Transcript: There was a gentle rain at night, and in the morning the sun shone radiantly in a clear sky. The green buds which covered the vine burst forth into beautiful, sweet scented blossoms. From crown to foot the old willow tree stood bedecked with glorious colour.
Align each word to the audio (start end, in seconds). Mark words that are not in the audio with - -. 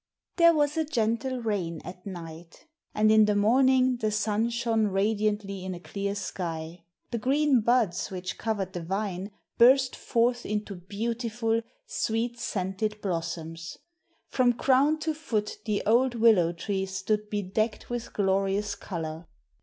There 0.37 0.55
was 0.55 0.77
a 0.77 0.83
gentle 0.83 1.43
rain 1.43 1.79
at 1.85 2.07
night, 2.07 2.65
and 2.95 3.11
in 3.11 3.25
the 3.25 3.35
morning 3.35 3.97
the 3.97 4.09
sun 4.09 4.49
shone 4.49 4.87
radiantly 4.87 5.63
in 5.63 5.75
a 5.75 5.79
clear 5.79 6.15
sky. 6.15 6.85
The 7.11 7.19
green 7.19 7.61
buds 7.61 8.09
which 8.09 8.39
covered 8.39 8.73
the 8.73 8.81
vine 8.81 9.29
burst 9.59 9.95
forth 9.95 10.43
into 10.43 10.73
beautiful, 10.73 11.61
sweet 11.85 12.39
scented 12.39 12.99
blossoms. 13.01 13.77
From 14.27 14.53
crown 14.53 14.97
to 15.01 15.13
foot 15.13 15.59
the 15.65 15.83
old 15.85 16.15
willow 16.15 16.51
tree 16.51 16.87
stood 16.87 17.29
bedecked 17.29 17.91
with 17.91 18.11
glorious 18.11 18.73
colour. 18.73 19.27